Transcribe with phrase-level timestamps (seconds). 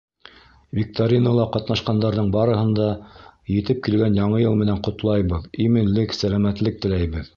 [0.77, 2.87] Викторинала ҡатнашҡандарҙың барыһын да
[3.57, 7.29] етеп килгән Яңы йыл менән ҡотлайбыҙ, именлек, сәләмәтлек теләйбеҙ.